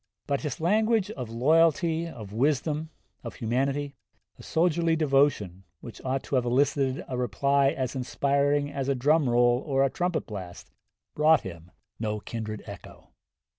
But 0.25 0.41
his 0.41 0.59
language 0.59 1.11
of 1.11 1.29
loyalty, 1.29 2.07
of 2.07 2.33
wisdom, 2.33 2.89
of 3.23 3.35
humanity, 3.35 3.93
of 4.39 4.43
soldierly 4.45 4.95
devotion, 4.95 5.63
which 5.79 6.03
ought 6.03 6.23
to 6.23 6.33
have 6.37 6.45
elicited 6.45 7.05
a 7.07 7.15
reply 7.19 7.69
as 7.69 7.95
inspiring 7.95 8.71
as 8.71 8.89
a 8.89 8.95
drum 8.95 9.29
roll 9.29 9.61
or 9.63 9.83
a 9.83 9.91
trumpet 9.91 10.25
blast, 10.25 10.71
brought 11.13 11.41
him 11.41 11.69
no 11.99 12.19
kindred 12.19 12.63
echo. 12.65 13.11